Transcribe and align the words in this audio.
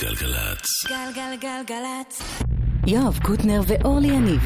גלגלצ. 0.00 0.86
גלגלגלגלצ. 0.88 2.22
יואב 2.86 3.18
קוטנר 3.22 3.60
ואורלי 3.66 4.08
יניב 4.08 4.40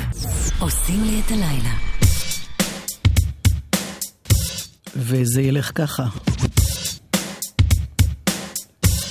עושים 0.59 1.05
לי 1.05 1.21
את 1.27 1.31
הלילה. 1.31 1.75
וזה 4.97 5.43
ילך 5.43 5.71
ככה. 5.75 6.07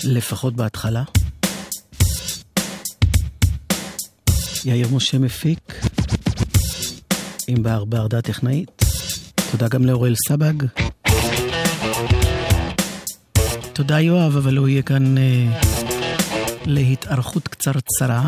לפחות 0.04 0.56
בהתחלה. 0.56 1.04
יאיר 4.66 4.88
משה 4.92 5.20
מפיק, 5.20 5.74
עם 7.48 7.64
בר 7.64 7.86
ברדה 7.86 8.22
טכנאית. 8.22 8.72
תודה 9.52 9.68
גם 9.68 9.86
לאוראל 9.86 10.14
סבג. 10.28 10.54
תודה 13.74 14.00
יואב, 14.00 14.38
אבל 14.38 14.58
הוא 14.58 14.68
יהיה 14.68 14.82
כאן 14.82 15.18
אה, 15.18 15.73
להתארכות 16.66 17.48
קצרצרה. 17.48 18.22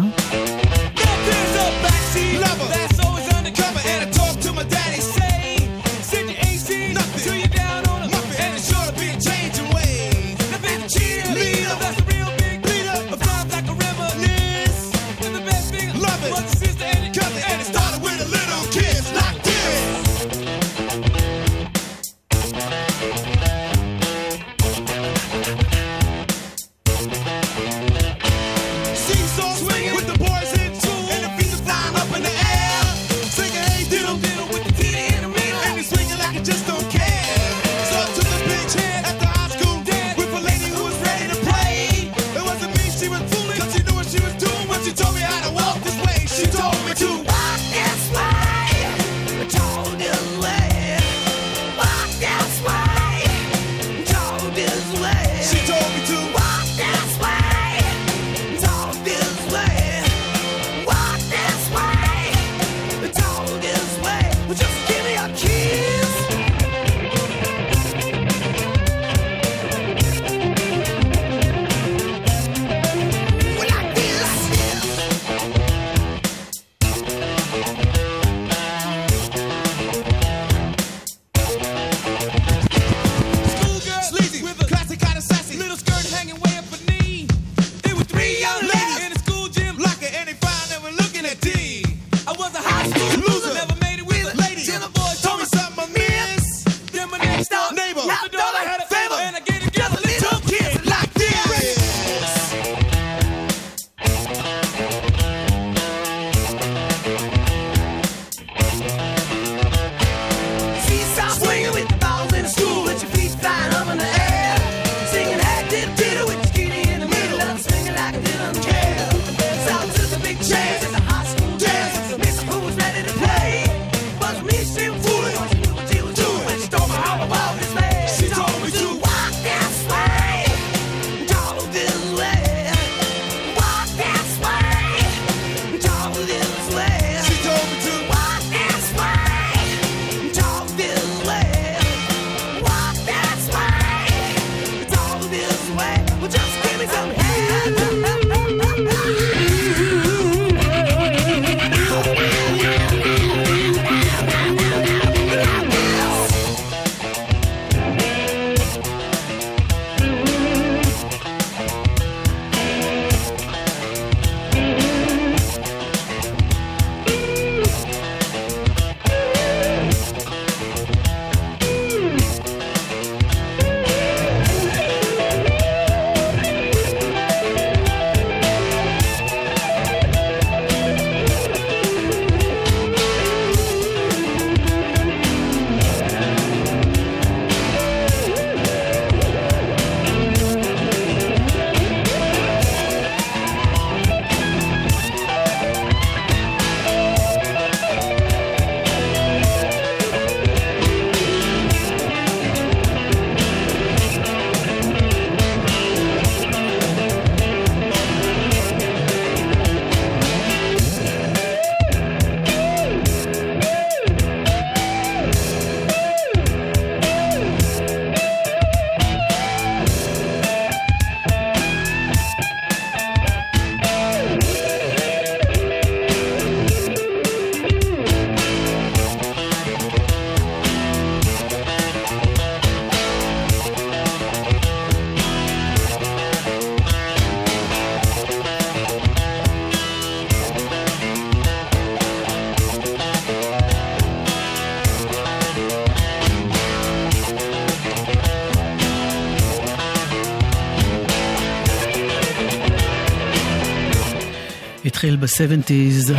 ב-70's, 255.26 256.12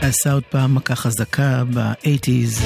עשה 0.00 0.32
עוד 0.32 0.42
פעם 0.50 0.74
מכה 0.74 0.94
חזקה 0.94 1.62
ב-80's. 1.74 2.64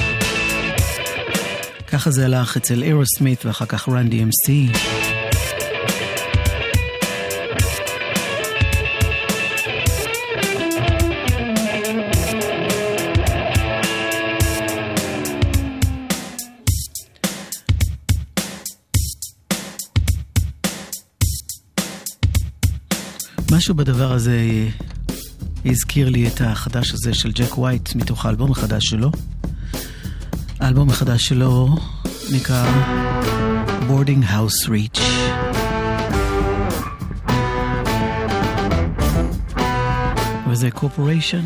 ככה 1.87 2.11
זה 2.11 2.25
הלך 2.25 2.57
אצל 2.57 2.83
אירו 2.83 3.03
סמית 3.17 3.45
ואחר 3.45 3.65
כך 3.65 3.89
רן 3.89 4.07
DMC. 4.07 4.77
משהו 23.51 23.75
בדבר 23.75 24.11
הזה 24.11 24.39
הזכיר 25.65 26.09
לי 26.09 26.27
את 26.27 26.41
החדש 26.41 26.91
הזה 26.93 27.13
של 27.13 27.31
ג'ק 27.31 27.57
ווייט 27.57 27.95
מתוך 27.95 28.25
האלבום 28.25 28.51
החדש 28.51 28.85
שלו. 28.85 29.11
האלבום 30.59 30.89
החדש 30.89 31.21
שלו 31.23 31.75
נקרא 32.31 32.65
Boarding 33.89 34.23
House 34.31 34.69
Reach. 34.69 35.01
וזה 40.49 40.71
קורפוריישן. 40.71 41.41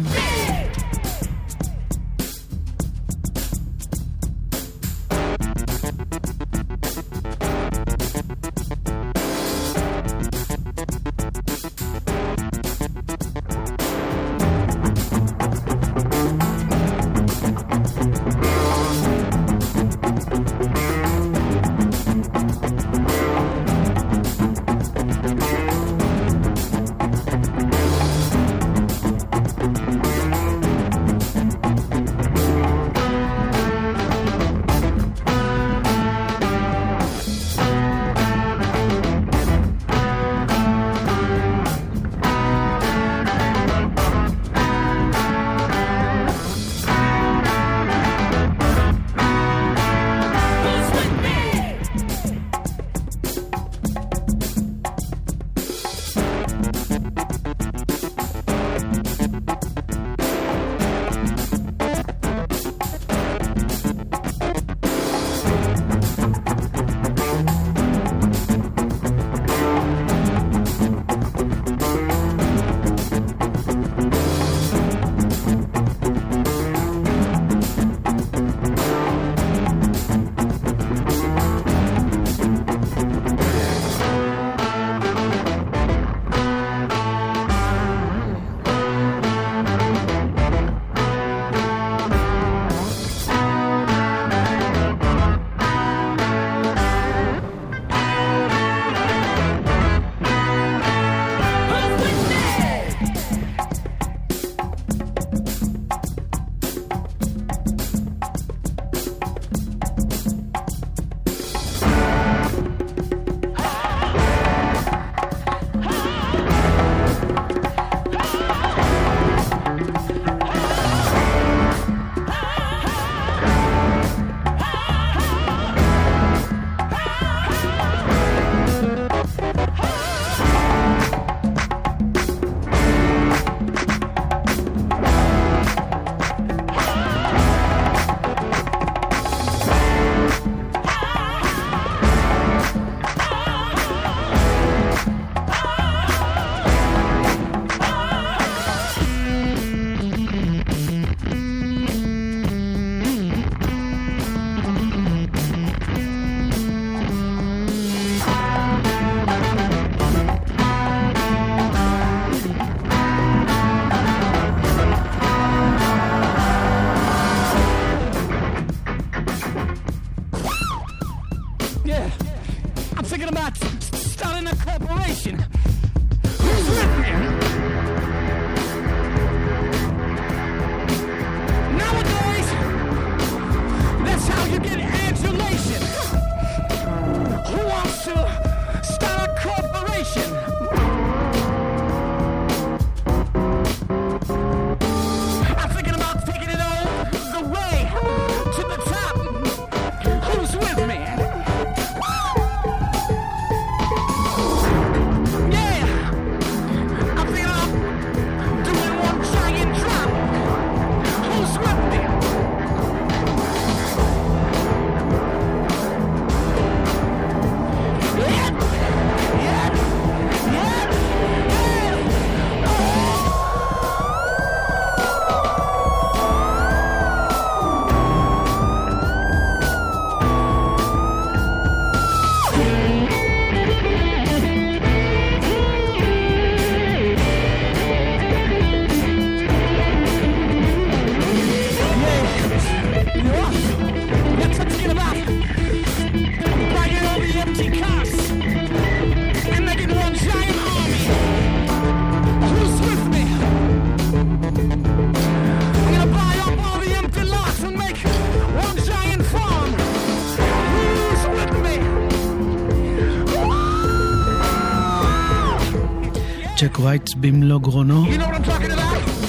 ווייט 266.93 267.13
במלוא 267.17 267.59
גרונו. 267.59 268.05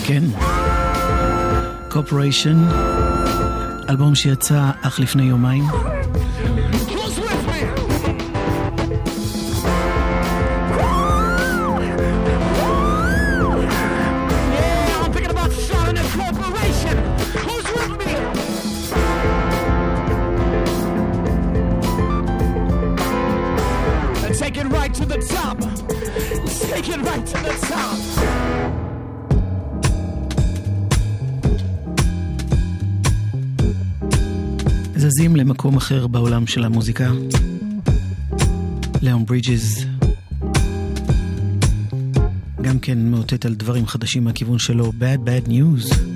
כן. 0.06 0.22
קופריישן, 1.90 2.64
אלבום 3.88 4.14
שיצא 4.14 4.70
אך 4.82 5.00
לפני 5.00 5.22
יומיים. 5.22 5.64
אחר 35.84 36.06
בעולם 36.06 36.46
של 36.46 36.64
המוזיקה. 36.64 37.10
לאון 39.02 39.26
ברידג'ס 39.26 39.84
גם 42.62 42.78
כן 42.78 42.98
מאותת 43.10 43.44
על 43.44 43.54
דברים 43.54 43.86
חדשים 43.86 44.24
מהכיוון 44.24 44.58
שלו, 44.58 44.92
Bad 45.00 45.28
Bad 45.28 45.48
News. 45.48 46.13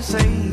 conversation 0.00 0.49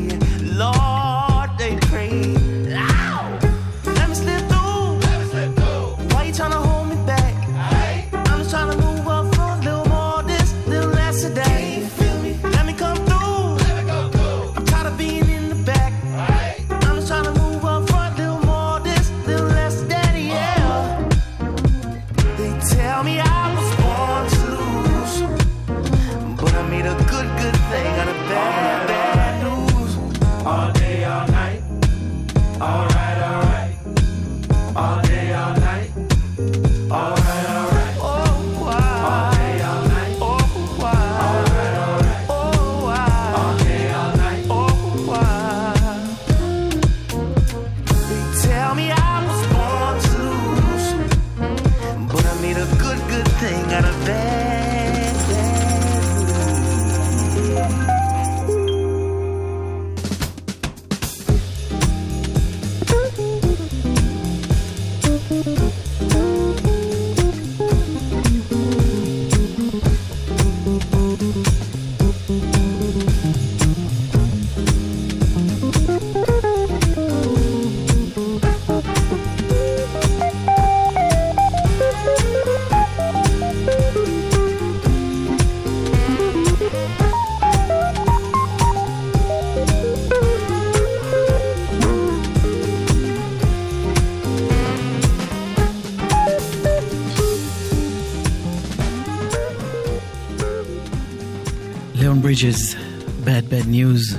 On 102.08 102.20
bridges, 102.22 102.74
Bad 103.22 103.50
Bad 103.50 103.66
News. 103.66 104.16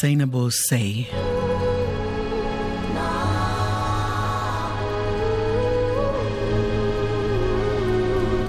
סיינבו 0.00 0.50
סיי. 0.50 1.04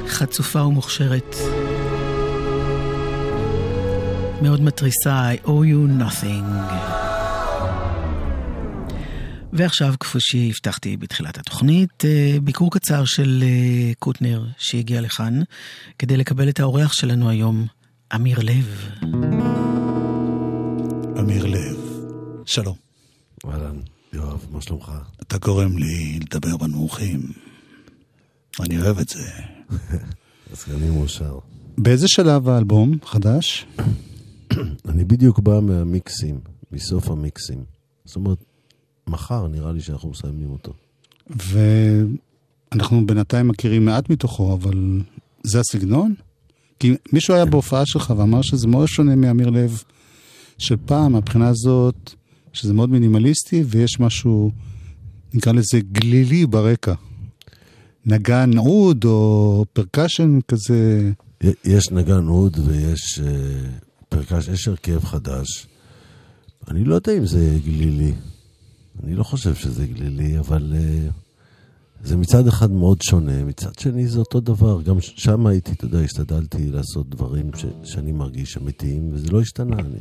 חצופה 0.07 0.61
ומוכשרת. 0.63 1.35
מאוד 4.41 4.61
מתריסה, 4.61 5.31
I 5.33 5.47
owe 5.47 5.47
you 5.47 6.01
nothing. 6.01 6.73
ועכשיו, 9.53 9.93
כפי 9.99 10.17
שהבטחתי 10.21 10.97
בתחילת 10.97 11.37
התוכנית, 11.37 12.05
אה, 12.05 12.37
ביקור 12.43 12.71
קצר 12.71 13.05
של 13.05 13.43
אה, 13.43 13.91
קוטנר 13.99 14.45
שהגיע 14.57 15.01
לכאן 15.01 15.41
כדי 15.99 16.17
לקבל 16.17 16.49
את 16.49 16.59
האורח 16.59 16.93
שלנו 16.93 17.29
היום, 17.29 17.67
אמיר 18.15 18.39
לב. 18.39 18.89
אמיר 21.19 21.45
לב, 21.45 21.77
שלום. 22.45 22.75
אהלן, 23.45 23.79
יואב, 24.13 24.45
מה 24.51 24.61
שלומך? 24.61 24.91
אתה 25.21 25.37
גורם 25.37 25.77
לי 25.77 26.19
לדבר 26.19 26.57
בנמוכים. 26.57 27.21
אני 28.59 28.81
אוהב 28.81 28.99
את 28.99 29.09
זה. 29.09 29.29
אז 30.51 30.65
אני 30.75 30.89
מאושר. 30.89 31.39
באיזה 31.77 32.07
שלב 32.07 32.49
האלבום 32.49 32.97
חדש? 33.05 33.65
אני 34.89 35.03
בדיוק 35.03 35.39
בא 35.39 35.59
מהמיקסים, 35.59 36.39
מסוף 36.71 37.09
המיקסים. 37.09 37.63
זאת 38.05 38.15
אומרת, 38.15 38.43
מחר 39.07 39.47
נראה 39.47 39.71
לי 39.71 39.81
שאנחנו 39.81 40.09
מסיימים 40.09 40.49
אותו. 40.51 40.73
ואנחנו 42.71 43.05
בינתיים 43.05 43.47
מכירים 43.47 43.85
מעט 43.85 44.09
מתוכו, 44.09 44.53
אבל 44.53 45.01
זה 45.43 45.59
הסגנון? 45.59 46.13
כי 46.79 46.95
מישהו 47.13 47.33
היה 47.33 47.45
בהופעה 47.45 47.85
שלך 47.85 48.13
ואמר 48.17 48.41
שזה 48.41 48.67
מאוד 48.67 48.87
שונה 48.87 49.15
מעמיר 49.15 49.49
לב 49.49 49.83
של 50.63 50.75
פעם, 50.85 51.11
מהבחינה 51.11 51.47
הזאת, 51.47 52.13
שזה 52.53 52.73
מאוד 52.73 52.89
מינימליסטי 52.89 53.63
ויש 53.67 53.99
משהו, 53.99 54.51
נקרא 55.33 55.53
לזה 55.53 55.79
גלילי 55.91 56.45
ברקע. 56.45 56.93
נגן 58.05 58.57
אוד 58.57 59.05
או 59.05 59.65
percussion 59.73 60.39
כזה. 60.47 61.11
יש 61.63 61.91
נגן 61.91 62.27
אוד 62.27 62.57
ויש 62.65 63.19
אה, 63.19 63.21
percussion, 64.09 64.53
יש 64.53 64.67
הרכב 64.67 65.05
חדש. 65.05 65.67
אני 66.67 66.83
לא 66.83 66.95
יודע 66.95 67.17
אם 67.17 67.25
זה 67.25 67.57
גלילי. 67.65 68.13
אני 69.03 69.15
לא 69.15 69.23
חושב 69.23 69.55
שזה 69.55 69.87
גלילי, 69.87 70.39
אבל 70.39 70.73
uh, 70.75 71.11
זה 72.03 72.17
מצד 72.17 72.47
אחד 72.47 72.71
מאוד 72.71 73.01
שונה, 73.01 73.43
מצד 73.43 73.79
שני 73.79 74.07
זה 74.07 74.19
אותו 74.19 74.39
דבר. 74.39 74.81
גם 74.81 75.01
שם 75.01 75.47
הייתי, 75.47 75.71
אתה 75.71 75.85
יודע, 75.85 75.99
השתדלתי 75.99 76.71
לעשות 76.71 77.09
דברים 77.09 77.51
ש, 77.55 77.65
שאני 77.83 78.11
מרגיש 78.11 78.57
אמיתיים, 78.57 79.09
וזה 79.13 79.31
לא 79.31 79.41
השתנה. 79.41 79.79
אני... 79.79 79.97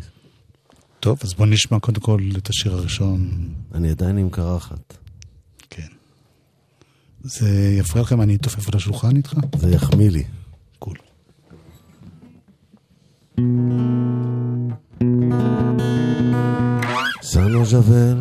טוב, 1.02 1.18
אז 1.22 1.34
בוא 1.34 1.46
נשמע 1.46 1.80
קודם 1.80 2.00
כל 2.00 2.20
את 2.36 2.48
השיר 2.48 2.72
הראשון. 2.72 3.48
אני 3.74 3.90
עדיין 3.90 4.18
עם 4.18 4.30
קרחת. 4.30 4.96
כן. 5.70 5.86
זה 7.22 7.76
יפריע 7.78 8.02
לכם, 8.02 8.20
אני 8.22 8.36
אתופף 8.36 8.68
על 8.68 8.76
השולחן 8.76 9.16
איתך? 9.16 9.34
זה 9.56 9.70
יחמיא 9.70 10.10
לי. 10.10 10.24
קול. 10.78 10.96
סנו 17.22 17.64
ז'בל 17.64 18.18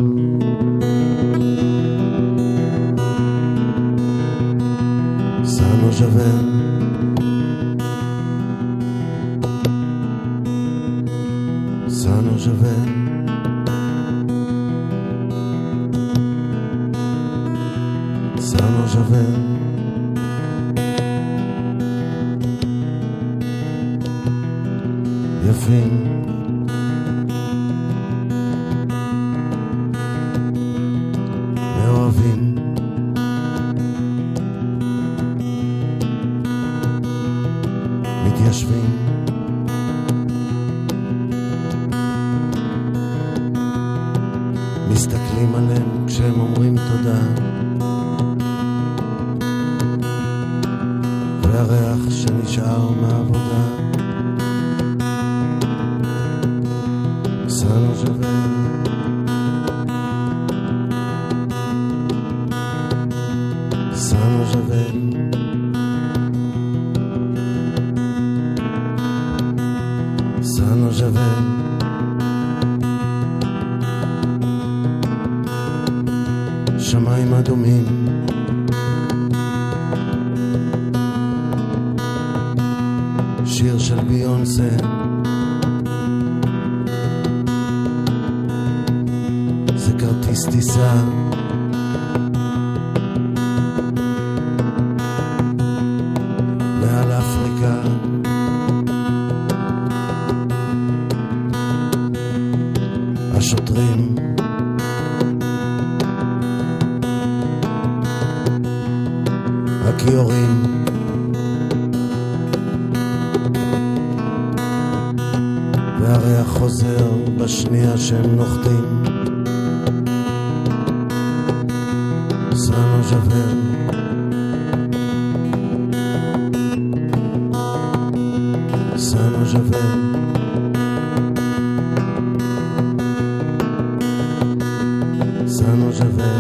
סנו 5.43 5.91
ז'בל 5.91 6.50
je 12.43 12.49
vais. 12.49 12.67
Seulement 18.41 18.87
je 18.87 18.99
vais. 19.13 19.50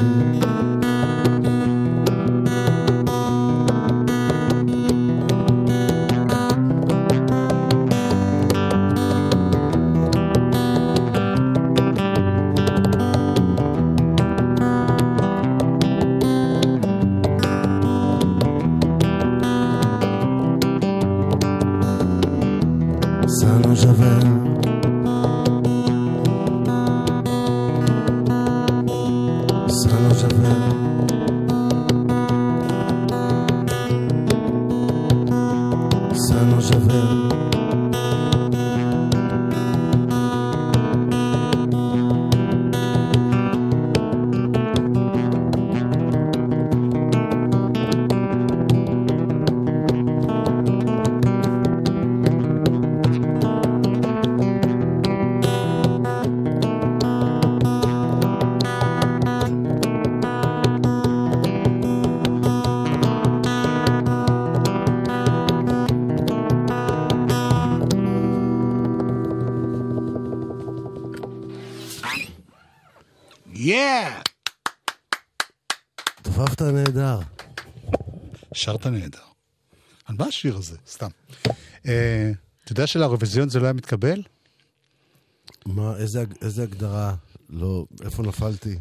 Thank 0.01 0.35
you. 0.35 0.40
אתה 82.71 82.79
יודע 82.79 82.87
שלאירוויזיון 82.87 83.49
זה 83.49 83.59
לא 83.59 83.63
היה 83.63 83.73
מתקבל? 83.73 84.21
מה, 85.65 85.97
איזה, 85.97 86.23
איזה 86.41 86.63
הגדרה? 86.63 87.15
לא, 87.49 87.85
איפה 88.03 88.23
נפלתי? 88.23 88.77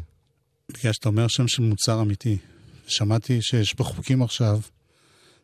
בגלל 0.69 0.93
שאתה 0.93 1.09
אומר 1.09 1.27
שם 1.27 1.47
של 1.47 1.61
מוצר 1.63 2.01
אמיתי. 2.01 2.37
שמעתי 2.87 3.41
שיש 3.41 3.75
בחוקים 3.75 4.21
עכשיו, 4.21 4.59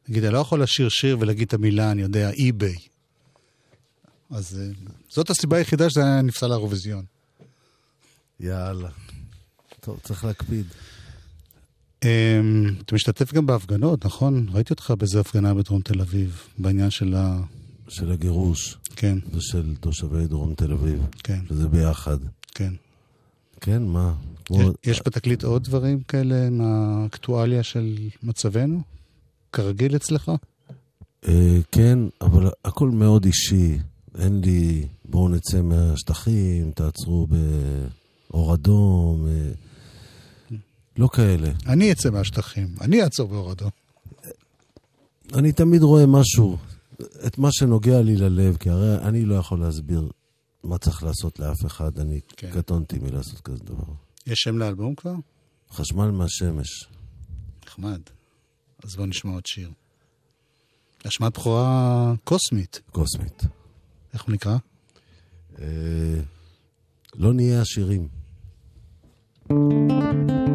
נגיד, 0.09 0.23
אני 0.23 0.33
לא 0.33 0.39
יכול 0.39 0.63
לשיר 0.63 0.89
שיר 0.89 1.17
ולהגיד 1.19 1.47
את 1.47 1.53
המילה, 1.53 1.91
אני 1.91 2.01
יודע, 2.01 2.29
אי-ביי. 2.31 2.75
אז 4.29 4.59
אה, 4.61 4.91
זאת 5.09 5.29
הסיבה 5.29 5.57
היחידה 5.57 5.89
שזה 5.89 6.03
היה 6.03 6.21
נפסל 6.21 6.47
לאירוויזיון. 6.47 7.05
יאללה. 8.39 8.89
טוב, 9.79 9.99
צריך 10.03 10.25
להקפיד. 10.25 10.65
אמ, 12.03 12.75
אתה 12.81 12.95
משתתף 12.95 13.33
גם 13.33 13.45
בהפגנות, 13.45 14.05
נכון? 14.05 14.47
ראיתי 14.51 14.73
אותך 14.73 14.93
באיזה 14.97 15.19
הפגנה 15.19 15.53
בדרום 15.53 15.81
תל 15.81 16.01
אביב, 16.01 16.41
בעניין 16.57 16.89
של 16.89 17.15
ה... 17.15 17.39
של 17.87 18.11
הגירוש 18.11 18.77
כן, 18.95 19.17
ושל 19.33 19.75
תושבי 19.79 20.27
דרום 20.27 20.53
תל 20.55 20.71
אביב. 20.73 21.05
כן, 21.23 21.39
שזה 21.49 21.67
ביחד. 21.67 22.17
כן. 22.55 22.73
כן, 23.61 23.83
מה? 23.83 24.13
כמו- 24.45 24.71
יש 24.83 25.01
בתקליט 25.05 25.43
עוד 25.43 25.63
דברים 25.63 26.01
כאלה 26.07 26.49
מהאקטואליה 26.49 27.63
של 27.63 27.97
מצבנו? 28.23 28.81
כרגיל 29.53 29.95
אצלך? 29.95 30.31
אה, 31.27 31.57
כן, 31.71 31.99
אבל 32.21 32.49
הכל 32.65 32.89
מאוד 32.89 33.25
אישי. 33.25 33.77
אין 34.19 34.41
לי, 34.41 34.85
בואו 35.05 35.29
נצא 35.29 35.61
מהשטחים, 35.61 36.71
תעצרו 36.71 37.27
באור 38.29 38.53
אדום. 38.53 39.27
אה, 39.27 39.51
לא 40.97 41.07
כאלה. 41.13 41.51
אני 41.67 41.91
אצא 41.91 42.09
מהשטחים, 42.09 42.67
אני 42.81 43.03
אעצור 43.03 43.27
באור 43.27 43.51
אדום. 43.51 43.69
אני 45.33 45.51
תמיד 45.51 45.81
רואה 45.83 46.05
משהו, 46.05 46.57
את 47.27 47.37
מה 47.37 47.49
שנוגע 47.51 48.01
לי 48.01 48.15
ללב, 48.15 48.57
כי 48.57 48.69
הרי 48.69 48.97
אני 48.97 49.25
לא 49.25 49.35
יכול 49.35 49.59
להסביר 49.59 50.09
מה 50.63 50.77
צריך 50.77 51.03
לעשות 51.03 51.39
לאף 51.39 51.65
אחד. 51.65 51.99
אני 51.99 52.19
כן. 52.27 52.51
קטונתי 52.51 52.99
מלעשות 52.99 53.41
כזה 53.41 53.63
דבר. 53.63 53.93
יש 54.27 54.39
שם 54.39 54.57
לאלבום 54.57 54.95
כבר? 54.95 55.13
חשמל 55.71 56.11
מהשמש. 56.11 56.87
נחמד. 57.65 58.01
אז 58.83 58.95
בוא 58.95 59.05
נשמע 59.05 59.31
עוד 59.31 59.45
שיר. 59.45 59.71
אשמת 61.07 61.33
בכורה 61.37 62.13
קוסמית. 62.23 62.81
קוסמית. 62.91 63.43
איך 64.13 64.23
הוא 64.23 64.33
נקרא? 64.33 64.57
אה, 65.59 65.65
לא 67.15 67.33
נהיה 67.33 67.61
עשירים. 67.61 68.07
שלוש 69.47 70.46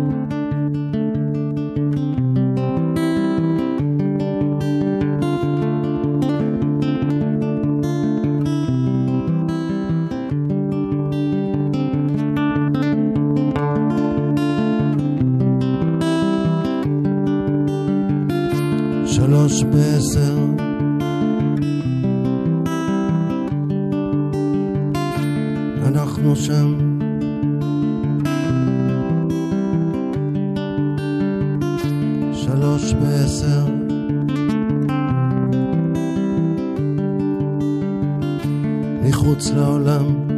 מחוץ 39.33 39.51
לעולם. 39.51 40.29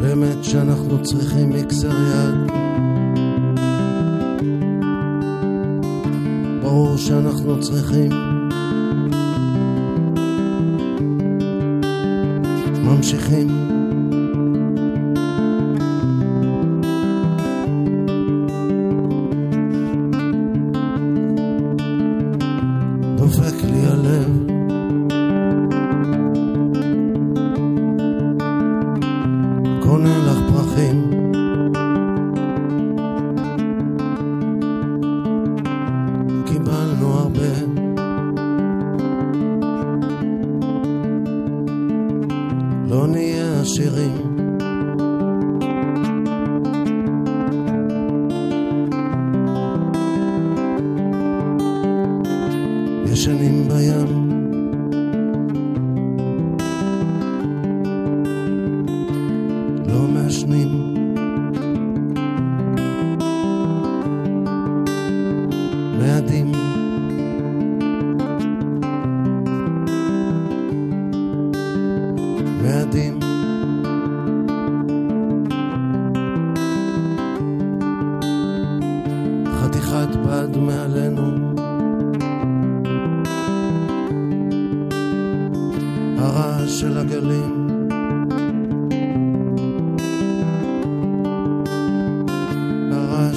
באמת 0.00 0.44
שאנחנו 0.44 1.02
צריכים 1.02 1.50
מיקסר 1.52 1.88
יד. 1.88 2.52
ברור 6.62 6.96
שאנחנו 6.96 7.60
צריכים. 7.60 8.10
ממשיכים 12.84 13.73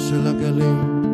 של 0.08 0.26
הגלים 0.26 1.07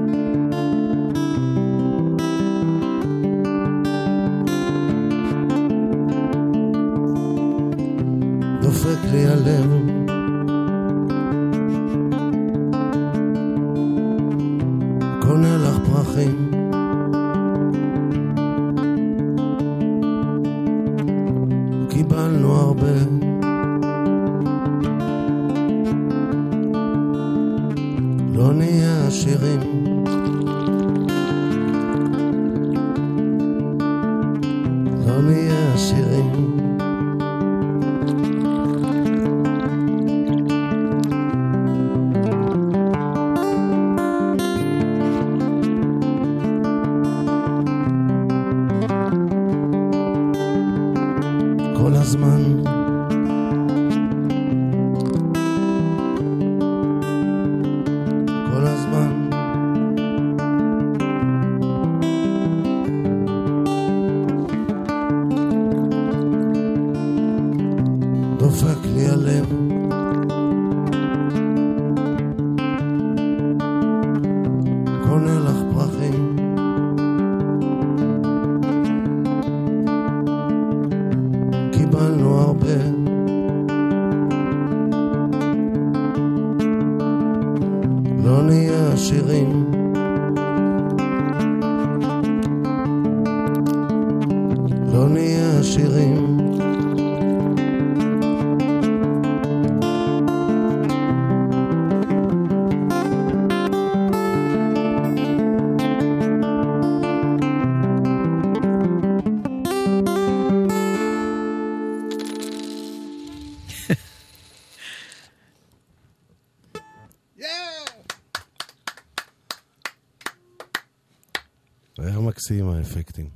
מקסים 122.45 122.69
האפקטים. 122.69 123.29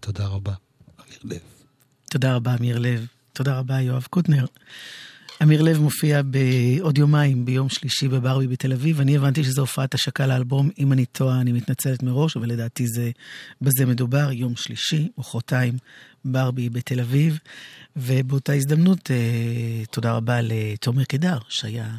תודה 0.00 0.26
רבה, 0.26 0.52
אמיר 1.00 1.18
לב. 1.24 1.40
תודה 2.10 2.34
רבה, 2.34 2.54
אמיר 2.54 2.78
לב. 2.78 3.06
תודה 3.32 3.58
רבה, 3.58 3.80
יואב 3.80 4.06
קוטנר. 4.10 4.44
אמיר 5.42 5.62
לב 5.62 5.78
מופיע 5.78 6.22
בעוד 6.22 6.98
יומיים, 6.98 7.44
ביום 7.44 7.68
שלישי 7.68 8.08
בברבי 8.08 8.46
בתל 8.46 8.72
אביב. 8.72 9.00
אני 9.00 9.16
הבנתי 9.16 9.44
שזו 9.44 9.60
הופעת 9.60 9.94
השקה 9.94 10.26
לאלבום. 10.26 10.70
אם 10.78 10.92
אני 10.92 11.06
טועה, 11.06 11.40
אני 11.40 11.52
מתנצלת 11.52 12.02
מראש, 12.02 12.36
אבל 12.36 12.48
לדעתי 12.48 12.86
זה, 12.86 13.10
בזה 13.60 13.86
מדובר. 13.86 14.32
יום 14.32 14.56
שלישי, 14.56 15.08
מחרתיים, 15.18 15.74
ברבי 16.24 16.68
בתל 16.68 17.00
אביב. 17.00 17.38
ובאותה 17.96 18.52
הזדמנות, 18.52 19.10
אה, 19.10 19.84
תודה 19.90 20.12
רבה 20.12 20.40
לתומר 20.42 21.04
קדר, 21.04 21.38
שהיה 21.48 21.96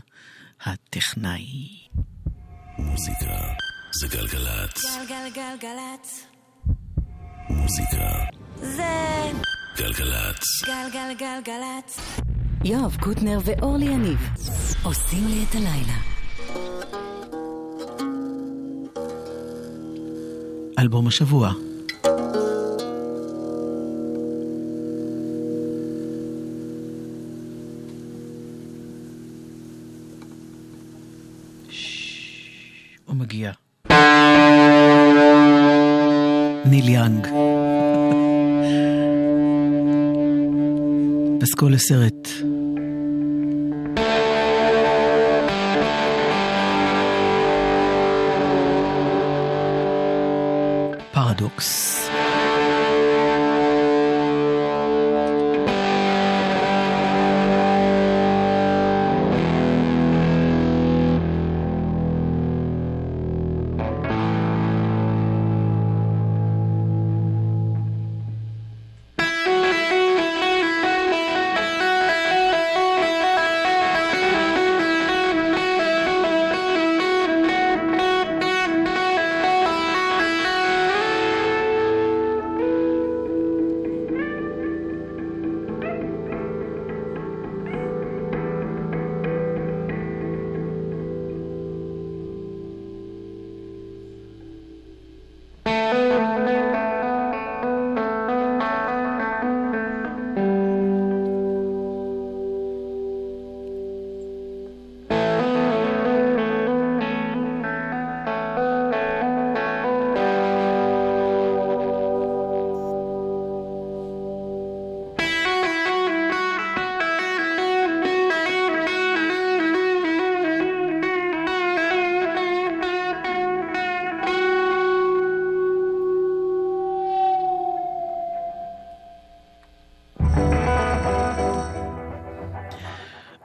הטכנאי. 0.65 1.67
מוזיקה 2.77 3.53
זה 3.91 4.07
גלגלצ. 4.07 4.81
גלגלגלגלצ. 5.09 6.26
מוזיקה 7.67 8.13
זה 8.61 8.83
גלגלצ. 9.77 10.63
גלגלגלגלצ. 10.65 11.99
יואב 12.63 12.97
קוטנר 12.99 13.39
ואורלי 13.45 13.85
יניב 13.85 14.29
עושים 14.83 15.27
לי 15.27 15.45
את 15.49 15.55
הלילה. 15.55 15.97
אלבום 20.79 21.07
השבוע. 21.07 21.51
מגיע. 33.07 33.51
ניל 36.65 36.89
יאנג. 36.89 37.46
פסקול 41.39 41.73
לסרט. 41.73 42.27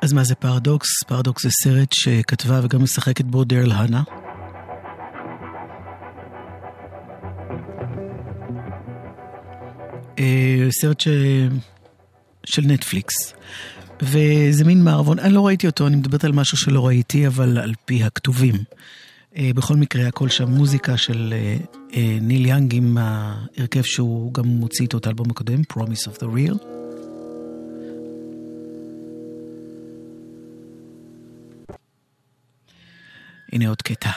אז 0.02 0.12
מה 0.12 0.24
זה 0.24 0.34
פרדוקס? 0.34 0.88
פרדוקס 1.06 1.42
זה 1.42 1.50
סרט 1.50 1.92
שכתבה 1.92 2.60
וגם 2.62 2.82
משחקת 2.82 3.24
בו 3.24 3.44
דרל 3.44 3.72
הנה. 3.72 4.02
אה, 10.18 10.68
סרט 10.70 11.00
ש... 11.00 11.08
של 12.44 12.62
נטפליקס. 12.66 13.14
וזה 14.02 14.64
מין 14.64 14.84
מערבון, 14.84 15.18
אני 15.18 15.32
לא 15.34 15.46
ראיתי 15.46 15.66
אותו, 15.66 15.86
אני 15.86 15.96
מדברת 15.96 16.24
על 16.24 16.32
משהו 16.32 16.56
שלא 16.56 16.86
ראיתי, 16.86 17.26
אבל 17.26 17.58
על 17.58 17.72
פי 17.84 18.04
הכתובים. 18.04 18.54
אה, 19.36 19.50
בכל 19.54 19.76
מקרה, 19.76 20.06
הכל 20.06 20.28
שם 20.28 20.50
מוזיקה 20.50 20.96
של 20.96 21.34
אה, 21.94 22.18
ניל 22.20 22.46
יאנג 22.46 22.74
עם 22.74 22.98
ההרכב 23.00 23.82
שהוא 23.82 24.34
גם 24.34 24.44
מוציא 24.44 24.86
את 24.86 25.06
האלבום 25.06 25.30
הקודם, 25.30 25.60
Promise 25.72 26.08
of 26.08 26.18
the 26.18 26.26
Real. 26.26 26.71
הנה 33.52 33.68
עוד 33.68 33.82
קטע. 33.82 34.10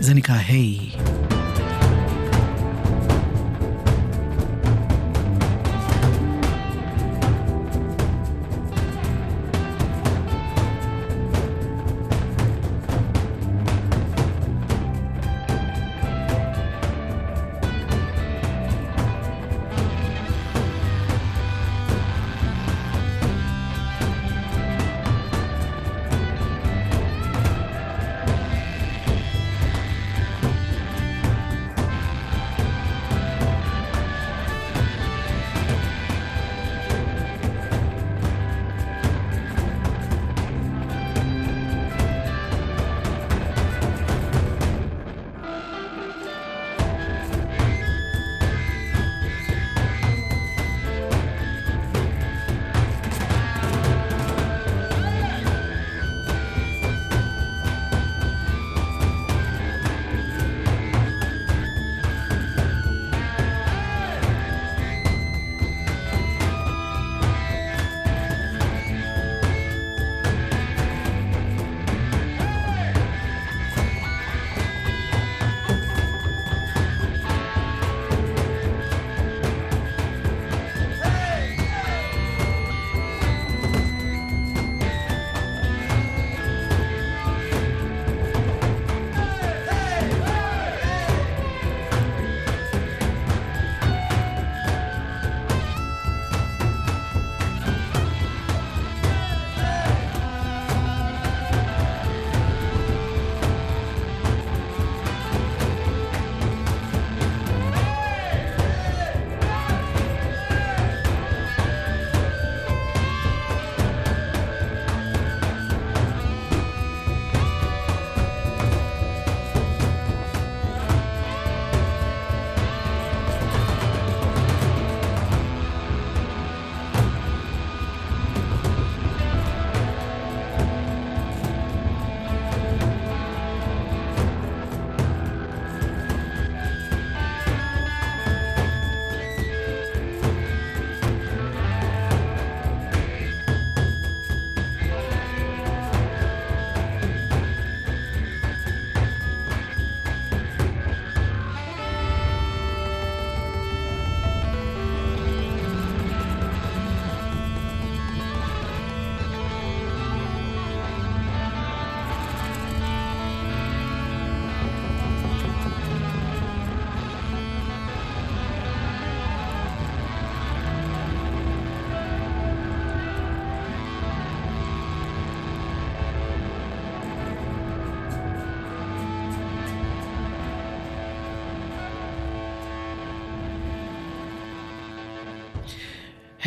זה 0.00 0.14
נקרא 0.14 0.34
היי. 0.34 0.90
Hey. 0.96 1.01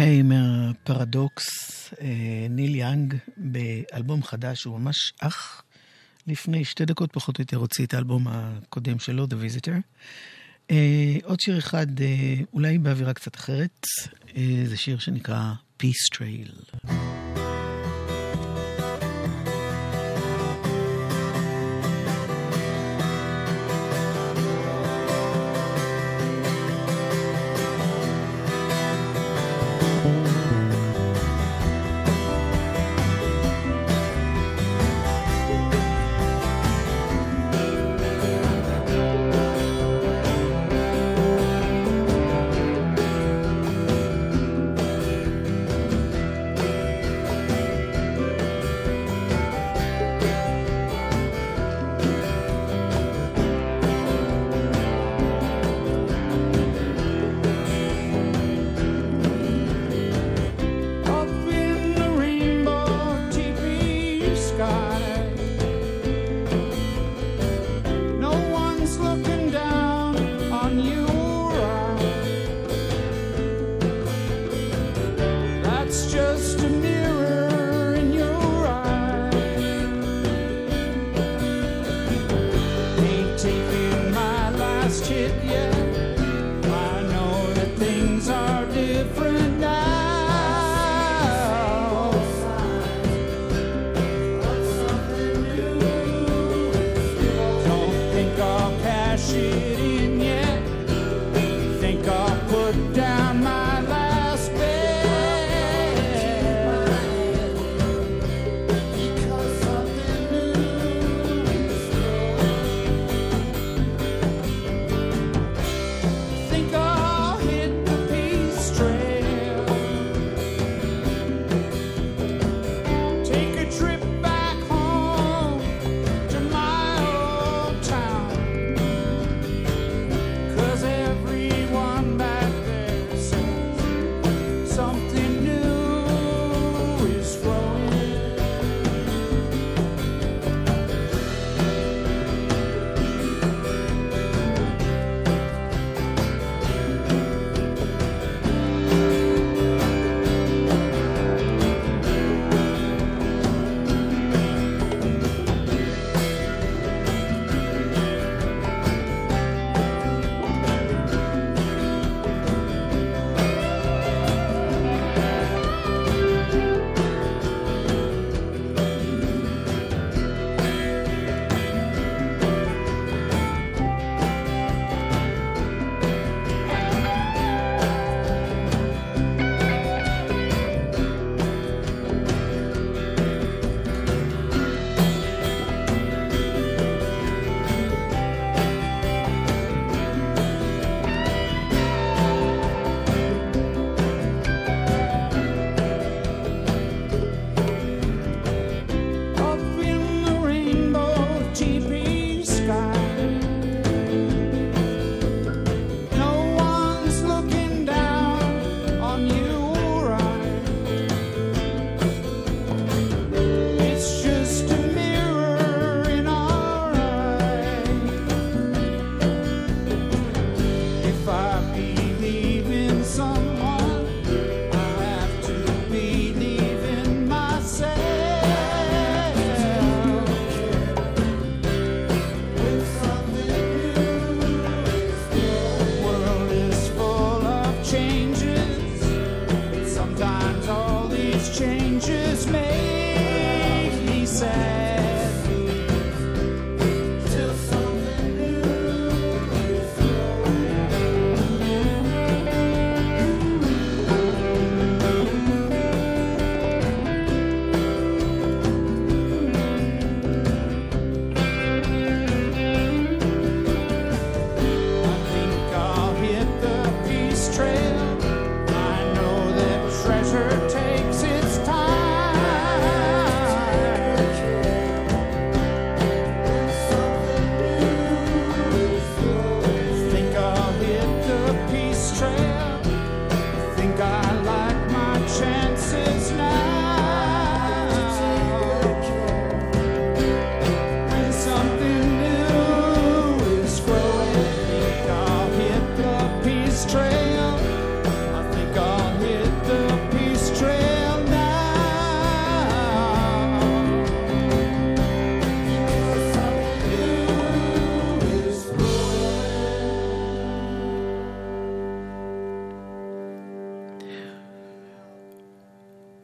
היי, 0.05 0.21
מהפרדוקס, 0.21 1.45
אה, 2.01 2.47
ניל 2.49 2.75
יאנג 2.75 3.15
באלבום 3.37 4.23
חדש, 4.23 4.63
הוא 4.63 4.79
ממש 4.79 5.13
אח. 5.19 5.63
לפני 6.27 6.65
שתי 6.65 6.85
דקות 6.85 7.11
פחות 7.13 7.37
או 7.37 7.41
יותר 7.41 7.57
הוציא 7.57 7.85
את 7.85 7.93
האלבום 7.93 8.27
הקודם 8.27 8.99
שלו, 8.99 9.25
The 9.25 9.33
Visitor. 9.33 9.73
אה, 10.71 11.17
עוד 11.23 11.39
שיר 11.39 11.57
אחד, 11.57 12.01
אה, 12.01 12.35
אולי 12.53 12.77
באווירה 12.77 13.13
קצת 13.13 13.35
אחרת, 13.35 13.85
זה 14.65 14.77
שיר 14.77 14.99
שנקרא 14.99 15.53
Peace 15.83 16.17
Trail. 16.17 16.91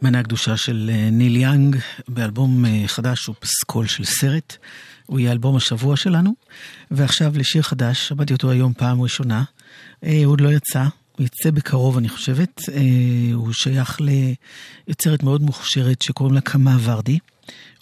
מנה 0.02 0.20
הקדושה 0.20 0.58
של 0.58 0.92
אה, 0.94 1.10
ניל 1.12 1.36
יאנג 1.36 1.76
באלבום 2.08 2.66
אה, 2.66 2.84
חדש 2.88 3.26
הוא 3.26 3.36
פסקול 3.40 3.88
של 3.88 4.06
סרט. 4.06 4.58
הוא 5.06 5.20
יהיה 5.20 5.32
אלבום 5.32 5.56
השבוע 5.56 5.98
שלנו. 5.98 6.34
ועכשיו 6.92 7.34
לשיר 7.36 7.62
חדש, 7.62 8.08
שמעתי 8.08 8.34
אותו 8.34 8.52
היום 8.52 8.74
פעם 8.74 9.02
ראשונה. 9.02 9.44
אה, 10.04 10.22
הוא 10.26 10.32
עוד 10.32 10.42
לא 10.42 10.50
יצא, 10.50 10.84
הוא 11.18 11.26
יצא 11.26 11.52
בקרוב 11.52 11.98
אני 11.98 12.10
חושבת. 12.10 12.62
הוא 13.34 13.54
שייך 13.54 14.00
ליוצרת 14.02 15.24
מאוד 15.24 15.42
מוכשרת 15.42 16.02
שקוראים 16.02 16.36
לה 16.36 16.42
קמה 16.42 16.78
ורדי. 16.84 17.20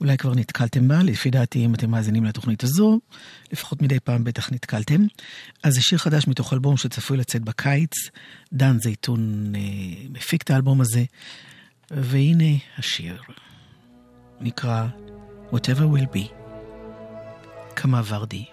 אולי 0.01 0.17
כבר 0.17 0.35
נתקלתם 0.35 0.87
בה, 0.87 1.03
לפי 1.03 1.29
דעתי 1.29 1.65
אם 1.65 1.75
אתם 1.75 1.91
מאזינים 1.91 2.25
לתוכנית 2.25 2.63
הזו, 2.63 2.99
לפחות 3.51 3.81
מדי 3.81 3.99
פעם 3.99 4.23
בטח 4.23 4.51
נתקלתם. 4.51 5.05
אז 5.63 5.73
זה 5.73 5.81
שיר 5.81 5.97
חדש 5.97 6.27
מתוך 6.27 6.53
אלבום 6.53 6.77
שצפוי 6.77 7.17
לצאת 7.17 7.41
בקיץ, 7.41 7.91
דן 8.53 8.77
זייתון 8.79 9.53
מפיק 10.09 10.41
את 10.41 10.49
האלבום 10.49 10.81
הזה, 10.81 11.03
והנה 11.91 12.57
השיר, 12.77 13.21
נקרא 14.39 14.87
Whatever 15.51 15.85
will 15.95 16.15
be, 16.15 16.33
כמה 17.75 18.01
ורדי. 18.05 18.45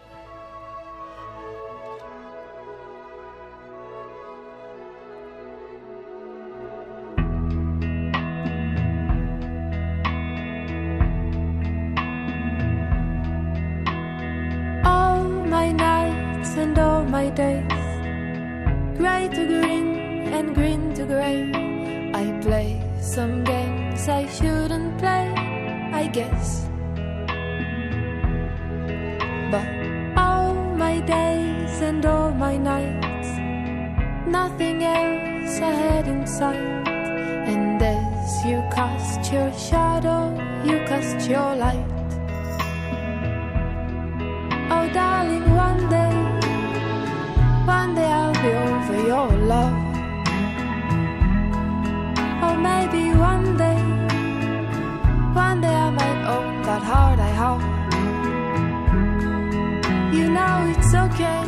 Some 23.16 23.44
games 23.44 24.10
I 24.10 24.26
shouldn't 24.26 24.98
play, 24.98 25.32
I 26.00 26.06
guess. 26.06 26.68
But 29.50 29.68
all 30.22 30.52
my 30.76 31.00
days 31.00 31.80
and 31.80 32.04
all 32.04 32.30
my 32.32 32.58
nights, 32.58 33.30
nothing 34.28 34.82
else 34.82 35.56
ahead 35.70 36.06
in 36.08 36.26
sight. 36.26 36.88
And 37.52 37.80
as 37.80 38.44
you 38.44 38.58
cast 38.76 39.32
your 39.32 39.50
shadow, 39.68 40.22
you 40.68 40.76
cast 40.84 41.26
your 41.26 41.56
light. 41.64 41.88
Oh, 44.74 44.86
darling, 44.92 45.48
one 45.66 45.82
day 45.88 46.16
one 47.64 47.94
day 47.94 48.10
I'll 48.20 48.34
be 48.44 48.52
over 48.68 49.06
your 49.08 49.28
love. 49.54 49.85
Maybe 52.62 53.12
one 53.14 53.56
day, 53.56 53.80
one 55.34 55.60
day 55.60 55.74
I 55.74 55.90
might 55.90 56.20
own 56.34 56.62
that 56.62 56.82
heart 56.82 57.18
I 57.18 57.32
hope. 57.42 57.62
You 60.14 60.30
know 60.30 60.72
it's 60.72 60.94
okay, 60.94 61.42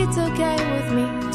it's 0.00 0.18
okay 0.18 0.56
with 0.74 0.92
me 0.92 1.27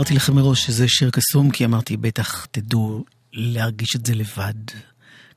אמרתי 0.00 0.14
לכם 0.14 0.34
מראש 0.34 0.66
שזה 0.66 0.88
שיר 0.88 1.10
קסום, 1.10 1.50
כי 1.50 1.64
אמרתי, 1.64 1.96
בטח 1.96 2.46
תדעו 2.50 3.04
להרגיש 3.32 3.96
את 3.96 4.06
זה 4.06 4.14
לבד. 4.14 4.54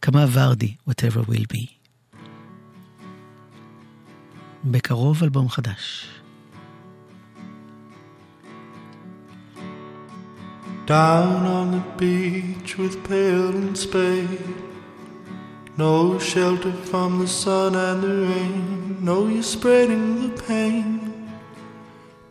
כמה 0.02 0.26
ורדי, 0.32 0.76
whatever 0.90 1.30
will 1.30 1.46
be. 1.54 1.68
בקרוב 4.64 5.24
אלבום 5.24 5.50
חדש. 5.50 6.08
Down 10.88 11.46
on 11.58 11.68
the 11.76 11.84
beach 12.02 12.78
with 12.78 12.96
pail 13.10 13.50
and 13.62 13.78
spade. 13.78 14.56
No 15.78 16.20
shelter 16.20 16.76
from 16.92 17.10
the 17.22 17.28
sun 17.28 17.76
and 17.76 18.00
the 18.06 18.14
rain. 18.28 18.98
No, 19.02 19.28
you're 19.28 19.52
spreading 19.58 20.06
the 20.24 20.34
pain. 20.48 21.03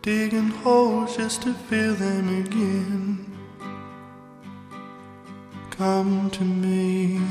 Digging 0.03 0.49
holes 0.49 1.15
just 1.15 1.43
to 1.43 1.53
fill 1.53 1.93
them 1.95 2.27
again. 2.43 3.25
Come 5.69 6.29
to 6.31 6.43
me. 6.43 7.21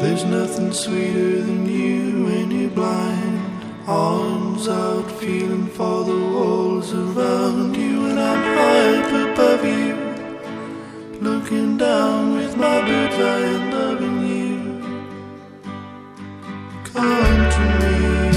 There's 0.00 0.24
nothing 0.24 0.72
sweeter 0.72 1.40
than 1.40 1.66
you 1.66 2.24
when 2.24 2.50
you're 2.50 2.70
blind. 2.70 3.64
Arms 3.86 4.66
out, 4.66 5.08
feeling 5.20 5.68
for 5.68 6.02
the 6.02 6.18
walls 6.34 6.92
around 6.92 7.76
you, 7.76 8.06
and 8.06 8.18
I'm 8.18 8.42
high 8.56 9.02
up 9.02 9.12
above 9.30 9.64
you. 9.64 11.20
Looking 11.20 11.76
down 11.76 12.34
with 12.34 12.56
my 12.56 12.80
bird's 12.80 13.14
eye 13.14 13.46
and 13.54 13.72
loving 13.72 14.20
you 14.20 14.25
unto 16.98 17.60
me. 17.80 18.35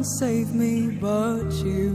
Can 0.00 0.08
save 0.18 0.54
me 0.54 0.88
but 1.06 1.52
you. 1.62 1.90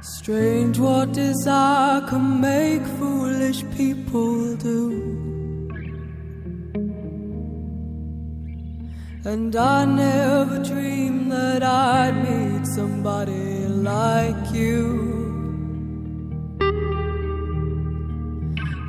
Strange 0.00 0.78
what 0.78 1.12
desire 1.12 2.00
can 2.02 2.40
make 2.40 2.84
foolish 2.98 3.64
people 3.76 4.56
do. 4.56 4.84
And 9.24 9.56
I 9.56 9.84
never 9.84 10.58
dreamed 10.62 11.32
that 11.32 11.62
I'd 11.64 12.16
meet 12.28 12.64
somebody 12.66 13.66
like 13.90 14.44
you. 14.52 14.80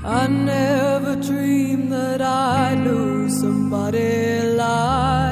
I 0.05 0.28
never 0.28 1.15
dreamed 1.15 1.91
that 1.91 2.21
I'd 2.21 2.80
lose 2.84 3.39
somebody 3.39 4.41
like 4.63 5.22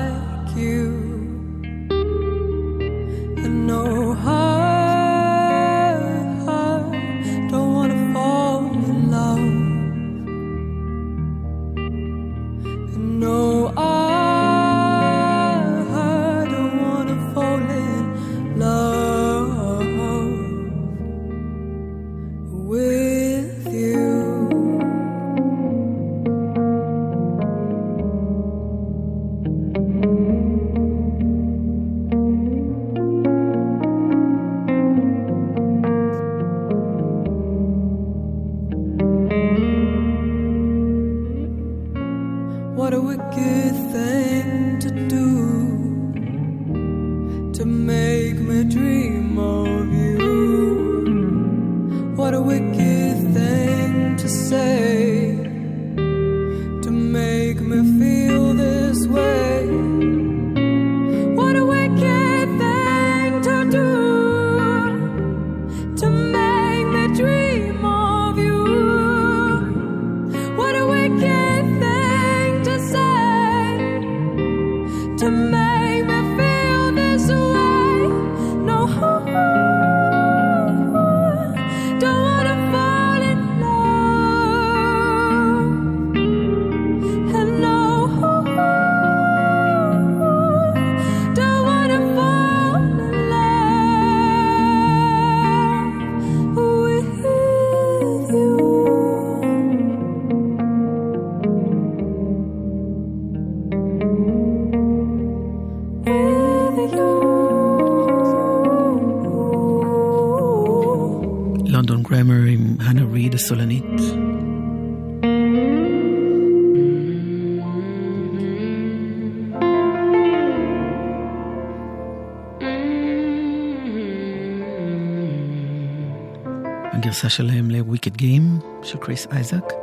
הגרסה 127.21 127.37
שלהם 127.37 127.71
ל 127.71 127.78
Wicked 127.78 128.17
Game 128.17 128.59
של 128.83 128.97
קריס 128.97 129.27
אייזק. 129.31 129.73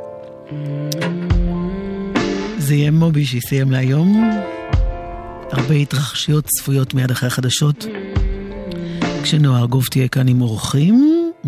זה 2.57 2.75
יהיה 2.75 2.91
מובי 2.91 3.25
שיסיים 3.25 3.71
להיום. 3.71 4.31
הרבה 5.51 5.73
התרחשויות 5.73 6.45
צפויות 6.45 6.93
מיד 6.93 7.11
אחרי 7.11 7.27
החדשות. 7.27 7.85
כשנועה 9.23 9.59
ארגוב 9.59 9.85
תהיה 9.91 10.07
כאן 10.07 10.27
עם 10.27 10.41
אורחים. 10.41 11.31
אממ. 11.45 11.47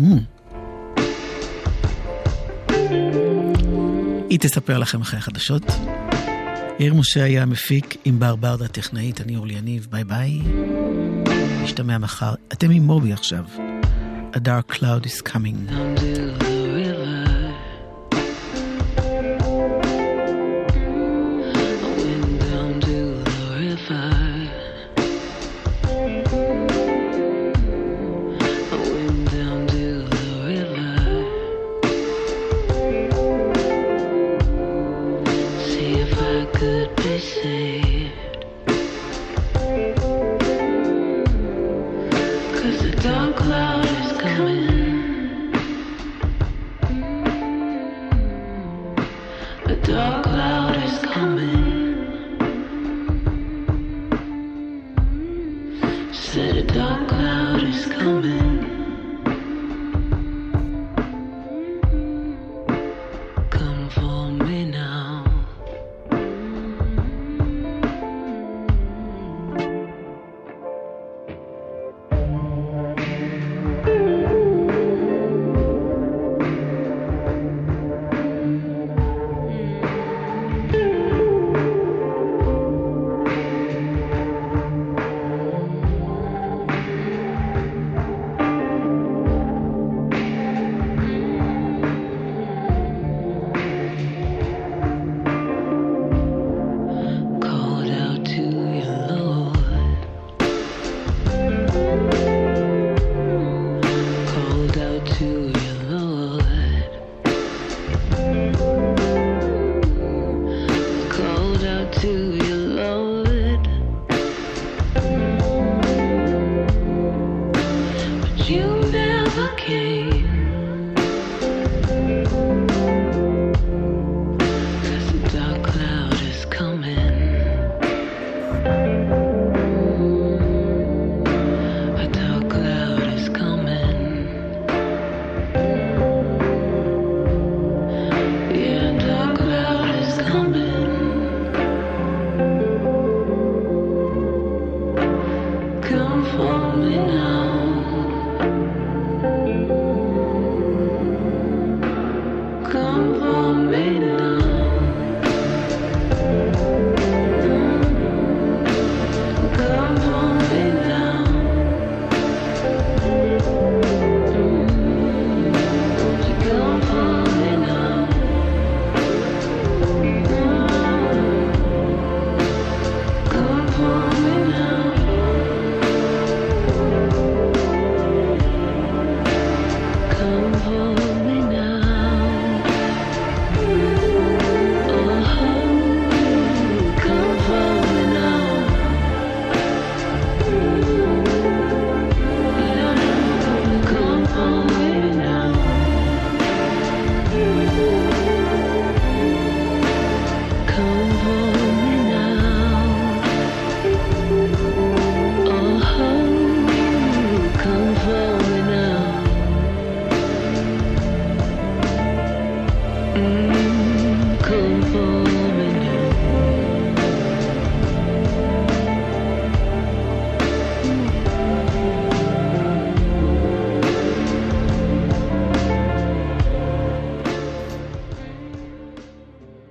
היא 4.30 4.38
תספר 4.38 4.78
לכם 4.78 5.00
אחרי 5.00 5.18
החדשות. 5.18 5.62
יאיר 6.78 6.94
משה 6.94 7.24
היה 7.24 7.42
המפיק, 7.42 7.96
עם 8.04 8.18
בר 8.18 8.36
ברדה 8.36 8.64
הטכנאית, 8.64 9.20
אני 9.20 9.36
אורלי 9.36 9.54
יניב, 9.54 9.86
ביי 9.90 10.04
ביי. 10.04 10.40
נשתמע 11.62 11.98
מחר. 11.98 12.34
אתם 12.52 12.70
עם 12.70 12.82
מובי 12.82 13.12
עכשיו. 13.12 13.44
A 14.34 14.40
dark 14.40 14.68
cloud 14.68 15.04
is 15.04 15.20
coming. 15.20 15.68